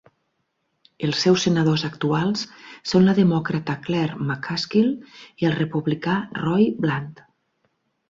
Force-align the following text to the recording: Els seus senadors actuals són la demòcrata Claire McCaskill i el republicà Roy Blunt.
Els 1.07 1.19
seus 1.25 1.45
senadors 1.47 1.83
actuals 1.89 2.47
són 2.93 3.07
la 3.11 3.15
demòcrata 3.21 3.77
Claire 3.85 4.19
McCaskill 4.27 4.93
i 5.45 5.53
el 5.53 5.57
republicà 5.63 6.21
Roy 6.45 6.71
Blunt. 6.85 7.17